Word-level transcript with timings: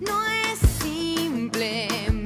No 0.00 0.24
es 0.44 0.58
simplemente 0.82 2.22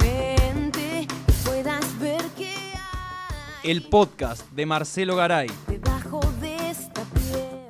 que 1.07 1.33
puedas 1.45 1.99
ver 1.99 2.23
que 2.37 2.49
hay 2.49 3.71
El 3.71 3.83
podcast 3.89 4.51
de 4.53 4.67
Marcelo 4.67 5.17
Garay. 5.17 5.49
debajo 5.69 6.21
de 6.41 6.71
esta 6.71 7.03
piel. 7.05 7.67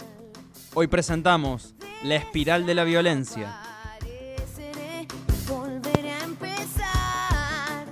Hoy 0.75 0.89
presentamos 0.89 1.75
La 2.03 2.17
espiral 2.17 2.67
de 2.67 2.75
la 2.75 2.85
violencia. 2.85 3.57
Pareceré 4.01 5.07
volver 5.49 6.07
a 6.07 6.25
empezar. 6.25 7.87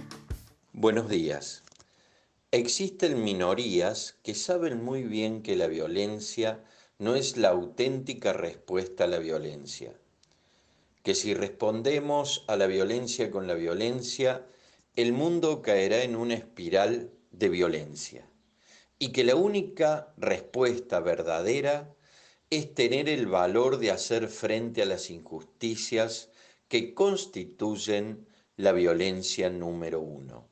Buenos 0.73 1.09
días. 1.09 1.63
Existen 2.51 3.23
minorías 3.23 4.19
que 4.23 4.35
saben 4.35 4.85
muy 4.85 5.05
bien 5.05 5.43
que 5.43 5.57
la 5.57 5.69
violencia 5.69 6.63
no 6.99 7.15
es 7.15 7.37
la 7.37 7.49
auténtica 7.49 8.33
respuesta 8.33 9.05
a 9.05 9.07
la 9.07 9.19
violencia, 9.19 9.93
que 11.03 11.15
si 11.15 11.35
respondemos 11.35 12.45
a 12.49 12.57
la 12.57 12.67
violencia 12.67 13.31
con 13.31 13.47
la 13.47 13.55
violencia, 13.55 14.47
el 14.95 15.13
mundo 15.13 15.63
caerá 15.63 16.03
en 16.03 16.17
una 16.17 16.35
espiral 16.35 17.11
de 17.31 17.49
violencia 17.49 18.29
y 18.99 19.09
que 19.09 19.25
la 19.25 19.35
única 19.35 20.15
respuesta 20.17 21.01
verdadera 21.01 21.93
es 22.51 22.75
tener 22.75 23.09
el 23.09 23.27
valor 23.27 23.79
de 23.79 23.91
hacer 23.91 24.29
frente 24.29 24.83
a 24.83 24.87
las 24.87 25.11
injusticias 25.11 26.31
que 26.69 26.95
constituyen 26.95 28.27
la 28.57 28.73
violencia 28.73 29.51
número 29.51 30.01
uno. 30.01 30.49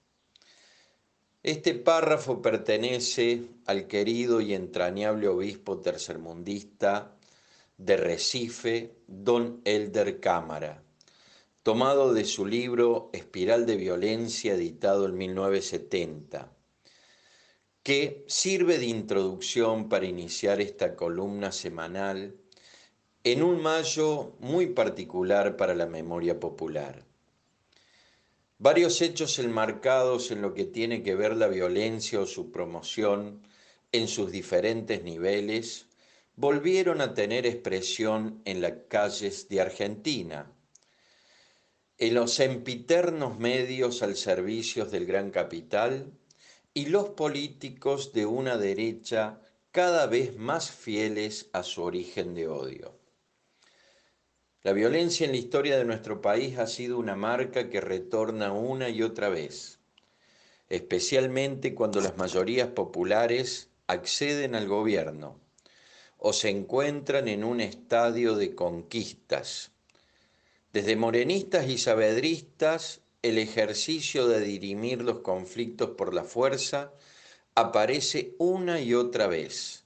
Este 1.43 1.75
párrafo 1.75 2.43
pertenece 2.43 3.43
al 3.67 3.87
querido 3.87 4.41
y 4.41 4.55
entrañable 4.55 5.29
obispo 5.29 5.79
tercermundista 5.79 7.17
de 7.81 7.97
Recife, 7.97 8.95
don 9.07 9.63
Elder 9.65 10.21
Cámara, 10.21 10.83
tomado 11.63 12.13
de 12.13 12.27
su 12.27 12.45
libro 12.45 13.09
Espiral 13.15 13.65
de 13.65 13.77
Violencia, 13.77 14.53
editado 14.53 15.07
en 15.07 15.17
1970, 15.17 16.53
que 17.83 18.23
sirve 18.29 18.79
de 18.79 18.85
introducción 18.85 19.89
para 19.89 20.05
iniciar 20.05 20.61
esta 20.61 20.95
columna 20.95 21.53
semanal 21.53 22.37
en 23.25 23.43
un 23.43 23.63
mayo 23.63 24.35
muy 24.41 24.67
particular 24.67 25.57
para 25.57 25.75
la 25.75 25.87
memoria 25.87 26.39
popular. 26.39 27.07
Varios 28.59 29.01
hechos 29.01 29.39
enmarcados 29.39 30.31
en 30.31 30.43
lo 30.43 30.53
que 30.53 30.67
tiene 30.67 31.03
que 31.03 31.15
ver 31.15 31.35
la 31.35 31.49
violencia 31.49 32.21
o 32.21 32.27
su 32.27 32.53
promoción 32.53 33.41
en 33.91 34.07
sus 34.07 34.31
diferentes 34.31 35.03
niveles 35.03 35.87
volvieron 36.41 37.03
a 37.03 37.13
tener 37.13 37.45
expresión 37.45 38.41
en 38.47 38.63
las 38.63 38.73
calles 38.89 39.51
de 39.51 39.61
Argentina, 39.61 40.51
en 41.99 42.15
los 42.15 42.33
sempiternos 42.33 43.39
medios 43.39 44.03
al 44.03 44.17
servicio 44.17 44.87
del 44.87 45.05
gran 45.05 45.31
capital 45.31 46.11
y 46.73 46.87
los 46.87 47.11
políticos 47.11 48.15
de 48.15 48.25
una 48.25 48.57
derecha 48.57 49.43
cada 49.71 50.07
vez 50.07 50.35
más 50.39 50.71
fieles 50.71 51.51
a 51.53 51.63
su 51.63 51.83
origen 51.83 52.35
de 52.35 52.49
odio. 52.49 52.99
La 54.63 54.73
violencia 54.73 55.27
en 55.27 55.33
la 55.33 55.39
historia 55.39 55.77
de 55.77 55.85
nuestro 55.85 56.23
país 56.23 56.57
ha 56.57 56.67
sido 56.67 56.99
una 56.99 57.17
marca 57.17 57.69
que 57.69 57.83
retorna 57.83 58.51
una 58.53 58.89
y 58.89 59.03
otra 59.03 59.29
vez, 59.29 59.79
especialmente 60.71 61.75
cuando 61.75 62.01
las 62.01 62.17
mayorías 62.17 62.69
populares 62.69 63.69
acceden 63.87 64.55
al 64.55 64.69
gobierno 64.69 65.39
o 66.21 66.33
se 66.33 66.51
encuentran 66.51 67.29
en 67.29 67.45
un 67.45 67.61
estadio 67.61 68.37
de 68.37 68.55
conquistas. 68.55 69.73
Desde 70.73 70.95
morenistas 70.95 71.69
y 71.69 71.79
sabedristas, 71.79 73.01
el 73.23 73.39
ejercicio 73.39 74.29
de 74.29 74.41
dirimir 74.41 75.03
los 75.03 75.21
conflictos 75.21 75.91
por 75.91 76.15
la 76.15 76.25
fuerza 76.25 76.93
aparece 77.55 78.35
una 78.39 78.81
y 78.81 78.95
otra 78.95 79.27
vez, 79.27 79.85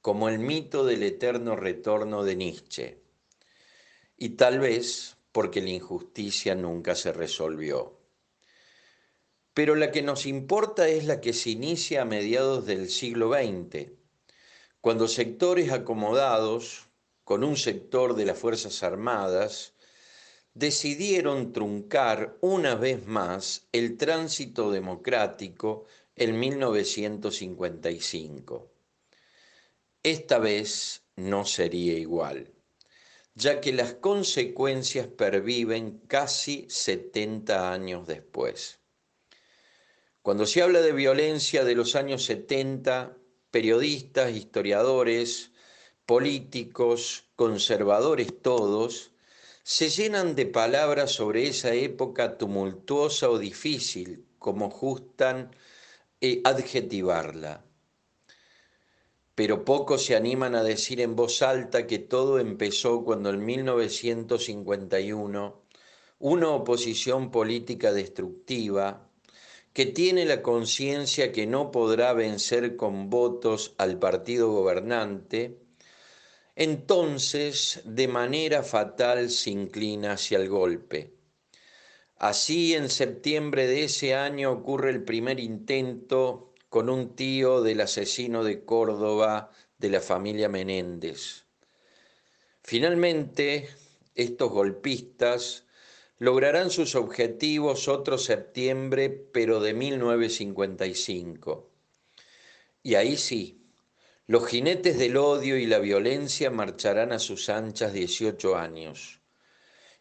como 0.00 0.28
el 0.28 0.38
mito 0.38 0.86
del 0.86 1.02
eterno 1.02 1.56
retorno 1.56 2.24
de 2.24 2.36
Nietzsche 2.36 3.02
y 4.16 4.30
tal 4.30 4.60
vez 4.60 5.16
porque 5.32 5.60
la 5.60 5.70
injusticia 5.70 6.54
nunca 6.54 6.94
se 6.94 7.12
resolvió. 7.12 7.98
Pero 9.52 9.74
la 9.74 9.90
que 9.90 10.02
nos 10.02 10.26
importa 10.26 10.88
es 10.88 11.06
la 11.06 11.20
que 11.20 11.32
se 11.32 11.50
inicia 11.50 12.02
a 12.02 12.04
mediados 12.04 12.64
del 12.64 12.88
siglo 12.88 13.32
XX, 13.32 13.90
cuando 14.82 15.08
sectores 15.08 15.72
acomodados 15.72 16.90
con 17.24 17.42
un 17.42 17.56
sector 17.56 18.14
de 18.14 18.26
las 18.26 18.38
Fuerzas 18.38 18.82
Armadas 18.82 19.72
decidieron 20.52 21.54
truncar 21.54 22.36
una 22.42 22.74
vez 22.74 23.06
más 23.06 23.66
el 23.72 23.96
tránsito 23.96 24.70
democrático 24.70 25.86
en 26.14 26.38
1955. 26.38 28.70
Esta 30.02 30.38
vez 30.38 31.04
no 31.16 31.46
sería 31.46 31.98
igual 31.98 32.52
ya 33.34 33.60
que 33.60 33.72
las 33.72 33.94
consecuencias 33.94 35.06
perviven 35.06 35.98
casi 36.06 36.66
70 36.68 37.72
años 37.72 38.06
después. 38.06 38.80
Cuando 40.20 40.46
se 40.46 40.62
habla 40.62 40.82
de 40.82 40.92
violencia 40.92 41.64
de 41.64 41.74
los 41.74 41.96
años 41.96 42.24
70, 42.24 43.16
periodistas, 43.52 44.32
historiadores, 44.32 45.52
políticos, 46.06 47.28
conservadores 47.36 48.42
todos, 48.42 49.12
se 49.62 49.90
llenan 49.90 50.34
de 50.34 50.46
palabras 50.46 51.12
sobre 51.12 51.46
esa 51.46 51.72
época 51.72 52.38
tumultuosa 52.38 53.30
o 53.30 53.38
difícil, 53.38 54.26
como 54.40 54.70
gustan 54.70 55.54
eh, 56.20 56.40
adjetivarla. 56.42 57.64
Pero 59.36 59.64
pocos 59.64 60.04
se 60.04 60.16
animan 60.16 60.56
a 60.56 60.64
decir 60.64 61.00
en 61.00 61.14
voz 61.14 61.42
alta 61.42 61.86
que 61.86 62.00
todo 62.00 62.40
empezó 62.40 63.04
cuando 63.04 63.30
en 63.30 63.44
1951 63.44 65.62
una 66.18 66.50
oposición 66.50 67.30
política 67.30 67.92
destructiva, 67.92 69.08
que 69.72 69.86
tiene 69.86 70.24
la 70.26 70.42
conciencia 70.42 71.32
que 71.32 71.46
no 71.46 71.70
podrá 71.70 72.12
vencer 72.12 72.76
con 72.76 73.08
votos 73.08 73.74
al 73.78 73.98
partido 73.98 74.50
gobernante, 74.50 75.58
entonces 76.56 77.80
de 77.84 78.08
manera 78.08 78.62
fatal 78.62 79.30
se 79.30 79.50
inclina 79.50 80.12
hacia 80.12 80.38
el 80.38 80.48
golpe. 80.48 81.14
Así 82.18 82.74
en 82.74 82.88
septiembre 82.88 83.66
de 83.66 83.84
ese 83.84 84.14
año 84.14 84.52
ocurre 84.52 84.90
el 84.90 85.02
primer 85.02 85.40
intento 85.40 86.54
con 86.68 86.88
un 86.88 87.16
tío 87.16 87.62
del 87.62 87.80
asesino 87.80 88.44
de 88.44 88.64
Córdoba 88.64 89.50
de 89.78 89.90
la 89.90 90.00
familia 90.00 90.48
Menéndez. 90.48 91.46
Finalmente, 92.62 93.68
estos 94.14 94.50
golpistas 94.50 95.66
lograrán 96.22 96.70
sus 96.70 96.94
objetivos 96.94 97.88
otro 97.88 98.16
septiembre, 98.16 99.10
pero 99.10 99.58
de 99.58 99.74
1955. 99.74 101.68
Y 102.84 102.94
ahí 102.94 103.16
sí, 103.16 103.66
los 104.28 104.46
jinetes 104.46 104.98
del 104.98 105.16
odio 105.16 105.56
y 105.56 105.66
la 105.66 105.80
violencia 105.80 106.48
marcharán 106.48 107.10
a 107.10 107.18
sus 107.18 107.48
anchas 107.48 107.92
18 107.92 108.56
años. 108.56 109.20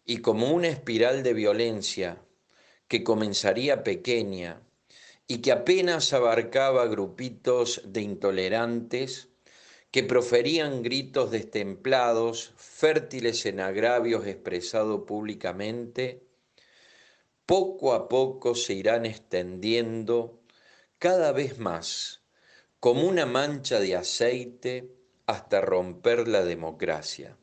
Y 0.05 0.17
como 0.17 0.51
una 0.51 0.67
espiral 0.67 1.23
de 1.23 1.33
violencia 1.33 2.21
que 2.87 3.03
comenzaría 3.03 3.83
pequeña, 3.83 4.61
y 5.27 5.39
que 5.39 5.51
apenas 5.51 6.13
abarcaba 6.13 6.85
grupitos 6.85 7.81
de 7.83 8.01
intolerantes 8.01 9.30
que 9.91 10.03
proferían 10.03 10.83
gritos 10.83 11.31
destemplados, 11.31 12.53
fértiles 12.55 13.45
en 13.45 13.59
agravios 13.59 14.25
expresados 14.25 15.01
públicamente, 15.05 16.23
poco 17.45 17.93
a 17.93 18.07
poco 18.07 18.55
se 18.55 18.73
irán 18.73 19.05
extendiendo 19.05 20.41
cada 20.97 21.33
vez 21.33 21.59
más 21.59 22.21
como 22.79 23.03
una 23.03 23.25
mancha 23.25 23.81
de 23.81 23.97
aceite 23.97 24.95
hasta 25.25 25.59
romper 25.59 26.27
la 26.27 26.45
democracia. 26.45 27.37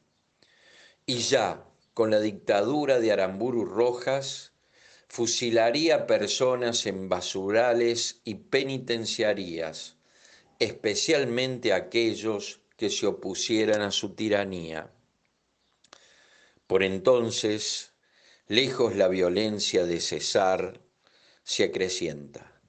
Y 1.05 1.19
ya 1.19 1.67
con 1.93 2.11
la 2.11 2.21
dictadura 2.21 2.99
de 2.99 3.13
Aramburu 3.13 3.67
Rojas, 3.67 4.53
fusilaría 5.09 6.07
personas 6.07 6.87
en 6.87 7.11
basurales 7.11 8.21
y 8.25 8.37
penitenciarías, 8.37 9.98
especialmente 10.59 11.73
aquellos 11.73 12.61
que 12.77 12.91
se 12.91 13.07
opusieran 13.07 13.83
a 13.83 13.91
su 13.91 14.15
tiranía. 14.15 14.91
Por 16.67 16.83
entonces, 16.83 17.93
lejos 18.47 18.95
la 18.95 19.09
violencia 19.09 19.85
de 19.85 20.01
cesar, 20.01 20.81
se 21.43 21.65
acrecienta. 21.65 22.61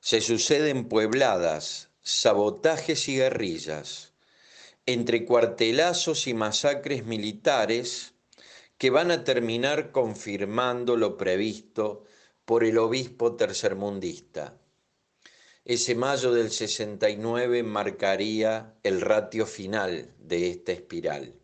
Se 0.00 0.20
suceden 0.20 0.88
puebladas, 0.88 1.88
sabotajes 2.02 3.08
y 3.08 3.16
guerrillas, 3.16 4.12
entre 4.84 5.24
cuartelazos 5.24 6.26
y 6.26 6.34
masacres 6.34 7.04
militares 7.04 8.14
que 8.78 8.90
van 8.90 9.10
a 9.10 9.24
terminar 9.24 9.90
confirmando 9.90 10.96
lo 10.96 11.16
previsto 11.16 12.04
por 12.44 12.62
el 12.62 12.78
obispo 12.78 13.34
tercermundista. 13.34 14.60
Ese 15.68 15.96
mayo 15.96 16.32
del 16.32 16.52
69 16.52 17.64
marcaría 17.64 18.76
el 18.84 19.00
ratio 19.00 19.46
final 19.46 20.14
de 20.16 20.48
esta 20.48 20.70
espiral, 20.70 21.34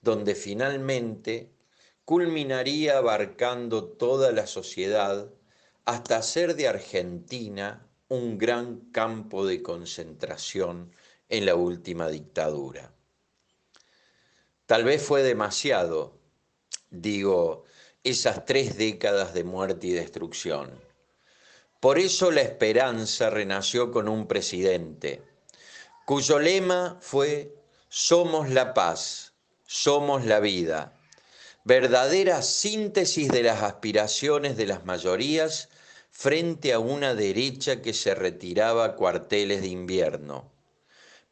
donde 0.00 0.36
finalmente 0.36 1.50
culminaría 2.04 2.98
abarcando 2.98 3.82
toda 3.82 4.30
la 4.30 4.46
sociedad 4.46 5.28
hasta 5.84 6.18
hacer 6.18 6.54
de 6.54 6.68
Argentina 6.68 7.84
un 8.06 8.38
gran 8.38 8.92
campo 8.92 9.44
de 9.44 9.60
concentración 9.60 10.92
en 11.28 11.44
la 11.44 11.56
última 11.56 12.08
dictadura. 12.08 12.94
Tal 14.66 14.84
vez 14.84 15.02
fue 15.02 15.24
demasiado, 15.24 16.16
digo, 16.90 17.64
esas 18.04 18.44
tres 18.44 18.78
décadas 18.78 19.34
de 19.34 19.42
muerte 19.42 19.88
y 19.88 19.90
destrucción. 19.90 20.91
Por 21.82 21.98
eso 21.98 22.30
la 22.30 22.42
esperanza 22.42 23.28
renació 23.28 23.90
con 23.90 24.08
un 24.08 24.28
presidente, 24.28 25.20
cuyo 26.06 26.38
lema 26.38 26.96
fue 27.00 27.56
Somos 27.88 28.50
la 28.50 28.72
paz, 28.72 29.32
somos 29.66 30.24
la 30.24 30.38
vida, 30.38 30.92
verdadera 31.64 32.40
síntesis 32.42 33.26
de 33.30 33.42
las 33.42 33.64
aspiraciones 33.64 34.56
de 34.56 34.66
las 34.66 34.84
mayorías 34.84 35.70
frente 36.12 36.72
a 36.72 36.78
una 36.78 37.16
derecha 37.16 37.82
que 37.82 37.94
se 37.94 38.14
retiraba 38.14 38.84
a 38.84 38.94
cuarteles 38.94 39.60
de 39.62 39.66
invierno, 39.66 40.52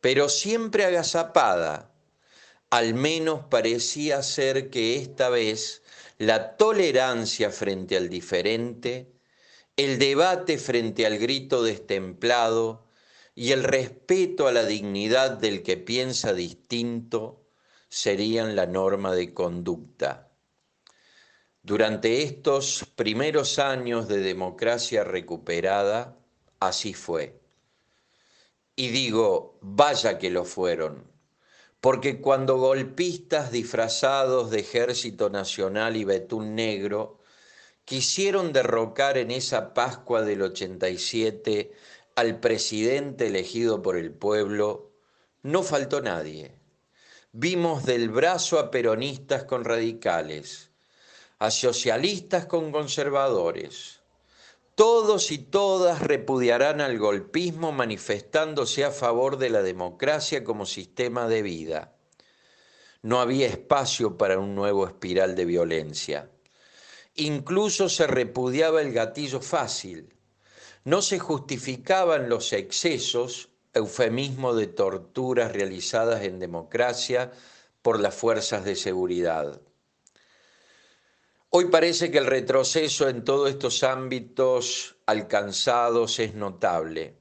pero 0.00 0.28
siempre 0.28 0.84
agazapada. 0.84 1.92
Al 2.70 2.94
menos 2.94 3.44
parecía 3.48 4.20
ser 4.24 4.68
que 4.68 4.96
esta 4.96 5.28
vez 5.28 5.82
la 6.18 6.56
tolerancia 6.56 7.50
frente 7.50 7.96
al 7.96 8.08
diferente, 8.08 9.12
el 9.76 9.98
debate 9.98 10.58
frente 10.58 11.06
al 11.06 11.18
grito 11.18 11.62
destemplado 11.62 12.86
y 13.34 13.52
el 13.52 13.64
respeto 13.64 14.46
a 14.46 14.52
la 14.52 14.64
dignidad 14.64 15.30
del 15.32 15.62
que 15.62 15.76
piensa 15.76 16.34
distinto 16.34 17.46
serían 17.88 18.56
la 18.56 18.66
norma 18.66 19.14
de 19.14 19.32
conducta. 19.32 20.30
Durante 21.62 22.22
estos 22.22 22.84
primeros 22.96 23.58
años 23.58 24.08
de 24.08 24.18
democracia 24.18 25.04
recuperada, 25.04 26.16
así 26.58 26.94
fue. 26.94 27.40
Y 28.76 28.88
digo, 28.88 29.58
vaya 29.60 30.18
que 30.18 30.30
lo 30.30 30.44
fueron, 30.44 31.10
porque 31.80 32.20
cuando 32.20 32.56
golpistas 32.56 33.52
disfrazados 33.52 34.50
de 34.50 34.60
Ejército 34.60 35.28
Nacional 35.28 35.96
y 35.96 36.04
Betún 36.04 36.54
Negro 36.54 37.19
quisieron 37.84 38.52
derrocar 38.52 39.18
en 39.18 39.30
esa 39.30 39.74
Pascua 39.74 40.22
del 40.22 40.42
87 40.42 41.72
al 42.14 42.40
presidente 42.40 43.26
elegido 43.26 43.82
por 43.82 43.96
el 43.96 44.12
pueblo, 44.12 44.92
no 45.42 45.62
faltó 45.62 46.00
nadie. 46.00 46.54
Vimos 47.32 47.84
del 47.84 48.10
brazo 48.10 48.58
a 48.58 48.70
peronistas 48.70 49.44
con 49.44 49.64
radicales, 49.64 50.70
a 51.38 51.50
socialistas 51.50 52.46
con 52.46 52.72
conservadores. 52.72 54.00
Todos 54.74 55.30
y 55.30 55.38
todas 55.38 56.00
repudiarán 56.02 56.80
al 56.80 56.98
golpismo 56.98 57.70
manifestándose 57.70 58.84
a 58.84 58.90
favor 58.90 59.36
de 59.36 59.50
la 59.50 59.62
democracia 59.62 60.42
como 60.42 60.66
sistema 60.66 61.28
de 61.28 61.42
vida. 61.42 61.94
No 63.02 63.20
había 63.20 63.46
espacio 63.46 64.16
para 64.16 64.38
un 64.38 64.54
nuevo 64.54 64.86
espiral 64.86 65.34
de 65.34 65.44
violencia. 65.44 66.30
Incluso 67.20 67.90
se 67.90 68.06
repudiaba 68.06 68.80
el 68.80 68.94
gatillo 68.94 69.42
fácil. 69.42 70.16
No 70.84 71.02
se 71.02 71.18
justificaban 71.18 72.30
los 72.30 72.54
excesos, 72.54 73.50
eufemismo 73.74 74.54
de 74.54 74.68
torturas 74.68 75.52
realizadas 75.52 76.22
en 76.22 76.38
democracia 76.38 77.30
por 77.82 78.00
las 78.00 78.14
fuerzas 78.14 78.64
de 78.64 78.74
seguridad. 78.74 79.60
Hoy 81.50 81.66
parece 81.66 82.10
que 82.10 82.16
el 82.16 82.26
retroceso 82.26 83.06
en 83.10 83.22
todos 83.22 83.50
estos 83.50 83.82
ámbitos 83.82 84.96
alcanzados 85.04 86.20
es 86.20 86.32
notable. 86.34 87.16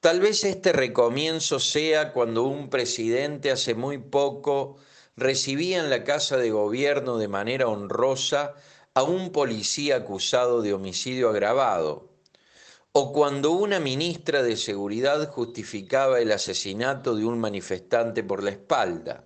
Tal 0.00 0.18
vez 0.18 0.42
este 0.42 0.72
recomienzo 0.72 1.60
sea 1.60 2.12
cuando 2.12 2.42
un 2.42 2.68
presidente 2.68 3.52
hace 3.52 3.76
muy 3.76 3.98
poco 3.98 4.78
recibía 5.16 5.78
en 5.78 5.88
la 5.88 6.02
casa 6.02 6.36
de 6.36 6.50
gobierno 6.50 7.16
de 7.16 7.28
manera 7.28 7.68
honrosa 7.68 8.56
a 8.98 9.04
un 9.04 9.30
policía 9.30 9.94
acusado 9.94 10.60
de 10.60 10.74
homicidio 10.74 11.30
agravado, 11.30 12.08
o 12.90 13.12
cuando 13.12 13.52
una 13.52 13.78
ministra 13.78 14.42
de 14.42 14.56
Seguridad 14.56 15.30
justificaba 15.30 16.18
el 16.18 16.32
asesinato 16.32 17.14
de 17.14 17.24
un 17.24 17.38
manifestante 17.38 18.24
por 18.24 18.42
la 18.42 18.50
espalda. 18.50 19.22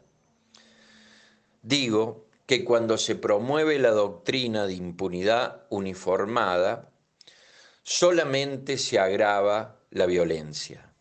Digo, 1.63 2.27
que 2.45 2.67
cuando 2.67 2.99
se 2.99 3.17
promueve 3.17 3.79
la 3.79 3.93
doctrina 3.93 4.67
de 4.67 4.75
impunidad 4.75 5.63
uniformada, 5.71 6.93
solamente 7.83 8.77
se 8.77 8.99
agrava 8.99 9.81
la 9.89 10.05
violencia. 10.05 10.93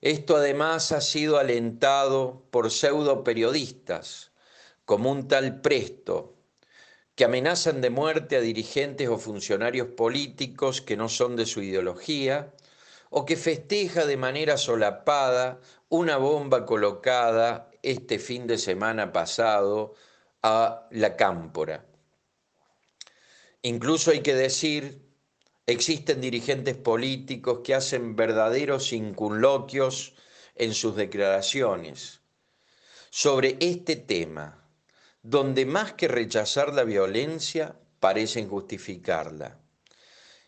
Esto 0.00 0.36
además 0.36 0.90
ha 0.90 1.02
sido 1.02 1.36
alentado 1.36 2.46
por 2.50 2.70
pseudo 2.70 3.22
periodistas, 3.22 4.30
como 4.86 5.12
un 5.12 5.28
tal 5.28 5.60
Presto, 5.60 6.33
que 7.14 7.24
amenazan 7.24 7.80
de 7.80 7.90
muerte 7.90 8.36
a 8.36 8.40
dirigentes 8.40 9.08
o 9.08 9.18
funcionarios 9.18 9.88
políticos 9.88 10.80
que 10.80 10.96
no 10.96 11.08
son 11.08 11.36
de 11.36 11.46
su 11.46 11.62
ideología, 11.62 12.52
o 13.10 13.24
que 13.24 13.36
festeja 13.36 14.06
de 14.06 14.16
manera 14.16 14.56
solapada 14.56 15.60
una 15.88 16.16
bomba 16.16 16.66
colocada 16.66 17.70
este 17.82 18.18
fin 18.18 18.48
de 18.48 18.58
semana 18.58 19.12
pasado 19.12 19.94
a 20.42 20.88
la 20.90 21.14
cámpora. 21.14 21.86
Incluso 23.62 24.10
hay 24.10 24.20
que 24.20 24.34
decir, 24.34 25.00
existen 25.66 26.20
dirigentes 26.20 26.76
políticos 26.76 27.60
que 27.62 27.74
hacen 27.74 28.16
verdaderos 28.16 28.92
incunloquios 28.92 30.14
en 30.56 30.74
sus 30.74 30.96
declaraciones 30.96 32.20
sobre 33.10 33.56
este 33.60 33.94
tema, 33.94 34.63
donde 35.24 35.66
más 35.66 35.94
que 35.94 36.06
rechazar 36.06 36.72
la 36.72 36.84
violencia, 36.84 37.74
parecen 37.98 38.48
justificarla. 38.48 39.58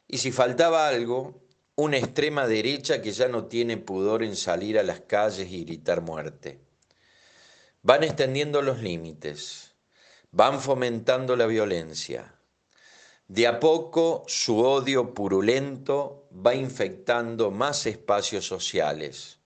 Y 0.07 0.19
si 0.19 0.31
faltaba 0.31 0.87
algo, 0.87 1.43
una 1.75 1.97
extrema 1.97 2.47
derecha 2.47 3.03
que 3.03 3.11
ya 3.11 3.27
no 3.27 3.47
tiene 3.47 3.77
pudor 3.77 4.23
en 4.23 4.37
salir 4.37 4.79
a 4.79 4.85
las 4.85 5.01
calles 5.01 5.51
y 5.51 5.65
gritar 5.65 6.01
muerte. 6.01 6.61
Van 7.83 8.05
extendiendo 8.05 8.63
los 8.63 8.81
límites 8.81 9.67
van 10.37 10.61
fomentando 10.61 11.35
la 11.35 11.47
violencia. 11.47 12.35
De 13.27 13.47
a 13.47 13.59
poco 13.59 14.23
su 14.27 14.59
odio 14.59 15.15
purulento 15.15 16.29
va 16.31 16.55
infectando 16.55 17.51
más 17.51 17.87
espacios 17.87 18.47
sociales, 18.47 19.39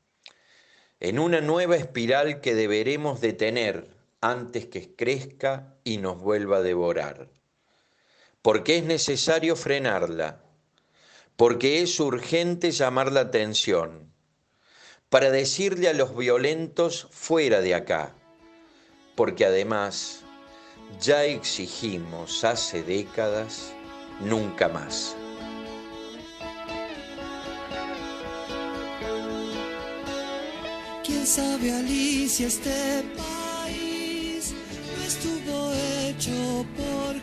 en 0.99 1.21
una 1.21 1.41
nueva 1.41 1.77
espiral 1.77 2.41
que 2.41 2.57
deberemos 2.57 3.21
detener 3.21 4.00
antes 4.21 4.67
que 4.67 4.95
crezca 4.95 5.77
y 5.85 5.99
nos 5.99 6.19
vuelva 6.21 6.59
a 6.59 6.63
devorar. 6.63 7.31
Porque 8.43 8.79
es 8.79 8.85
necesario 8.85 9.57
frenarla, 9.57 10.43
porque 11.37 11.83
es 11.83 11.99
urgente 12.01 12.71
llamar 12.71 13.13
la 13.13 13.21
atención, 13.21 14.13
para 15.09 15.31
decirle 15.31 15.89
a 15.89 15.95
los 15.95 16.17
violentos 16.17 17.09
fuera 17.11 17.61
de 17.61 17.75
acá, 17.75 18.15
porque 19.17 19.45
además 19.45 20.23
ya 21.01 21.25
exigimos 21.25 22.45
hace 22.45 22.83
décadas 22.83 23.73
nunca 24.21 24.69
más. 24.69 25.17
¿Quién 31.05 31.27
sabe 31.27 31.73
Alicia 31.73 32.47
este 32.47 33.03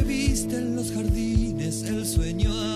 Que 0.00 0.06
viste 0.06 0.56
en 0.56 0.76
los 0.76 0.92
jardines, 0.92 1.82
el 1.82 2.06
sueño 2.06 2.69